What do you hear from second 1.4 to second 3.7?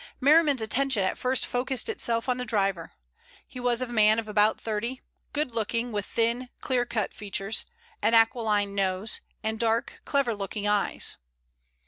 focused itself on the driver. He